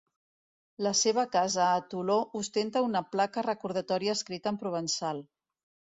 [0.85, 5.23] La seva casa a Toló ostenta una placa recordatòria escrita en provençal.